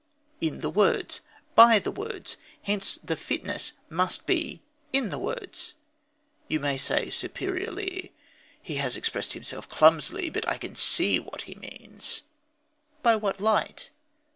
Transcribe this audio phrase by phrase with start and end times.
[0.41, 1.21] In the words,
[1.53, 2.35] by the words.
[2.63, 5.75] Hence the fineness must be in the words.
[6.47, 8.11] You may say, superiorly:
[8.59, 12.23] "He has expressed himself clumsily, but I can see what he means."
[13.03, 13.91] By what light?